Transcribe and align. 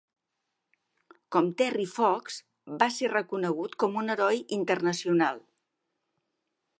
Com 1.35 1.49
Terry 1.59 1.85
Fox, 1.97 2.39
va 2.83 2.89
ser 2.97 3.11
reconegut 3.13 3.77
con 3.85 3.99
un 4.03 4.15
heroi 4.15 4.43
internacional. 4.61 5.41